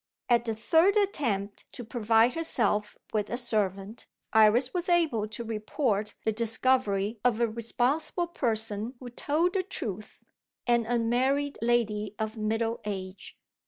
[0.29, 6.15] At the third attempt to provide herself with a servant, Iris was able to report
[6.23, 10.23] the discovery of a responsible person who told the truth
[10.65, 13.37] an unmarried lady of middle age.